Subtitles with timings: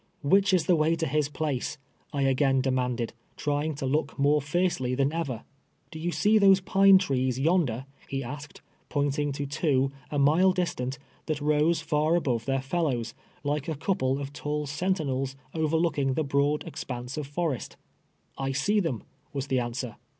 [0.33, 1.77] "Which is the way to his place
[2.11, 5.43] 'i" I again demand ed, trying to look more fiercely than ever.
[5.91, 10.97] "Do you see those pine trees yonder?" he asked, pointing to two, a mile distant,
[11.27, 16.23] that rose far above their fellows, like a couple of tall sentinels, overlook ing the
[16.23, 17.77] broad expanse of forest."
[18.39, 19.97] I see them," was the answer.